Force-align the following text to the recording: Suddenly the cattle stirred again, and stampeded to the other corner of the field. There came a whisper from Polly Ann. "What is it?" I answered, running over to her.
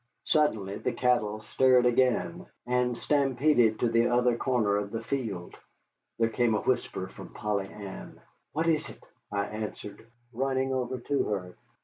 Suddenly 0.23 0.79
the 0.79 0.93
cattle 0.93 1.41
stirred 1.41 1.85
again, 1.85 2.47
and 2.65 2.97
stampeded 2.97 3.79
to 3.81 3.87
the 3.89 4.07
other 4.07 4.35
corner 4.35 4.77
of 4.77 4.89
the 4.89 5.03
field. 5.03 5.55
There 6.17 6.27
came 6.27 6.55
a 6.55 6.61
whisper 6.61 7.07
from 7.07 7.35
Polly 7.35 7.67
Ann. 7.69 8.19
"What 8.51 8.65
is 8.67 8.89
it?" 8.89 9.03
I 9.31 9.45
answered, 9.45 10.07
running 10.33 10.73
over 10.73 10.97
to 10.97 11.23
her. 11.25 11.55